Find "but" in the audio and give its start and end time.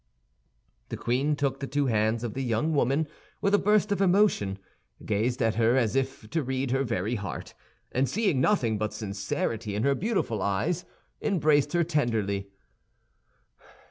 8.79-8.93